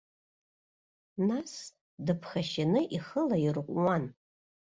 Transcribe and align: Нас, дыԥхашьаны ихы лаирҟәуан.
Нас, 1.29 1.53
дыԥхашьаны 2.05 2.81
ихы 2.95 3.21
лаирҟәуан. 3.27 4.03